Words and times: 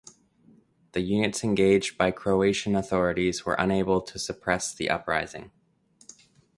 The 0.93 1.01
units 1.01 1.43
engaged 1.43 1.95
by 1.95 2.09
Croatian 2.09 2.75
authorities 2.75 3.45
were 3.45 3.53
unable 3.59 4.01
to 4.01 4.17
suppress 4.17 4.73
the 4.73 4.89
uprising. 4.89 5.51